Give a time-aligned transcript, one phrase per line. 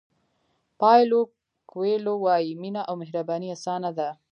[0.79, 1.21] پایلو
[1.71, 4.09] کویلو وایي مینه او مهرباني اسانه ده.